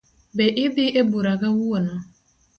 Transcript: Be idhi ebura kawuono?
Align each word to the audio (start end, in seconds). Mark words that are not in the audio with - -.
Be 0.35 0.45
idhi 0.63 0.85
ebura 0.99 1.33
kawuono? 1.41 1.95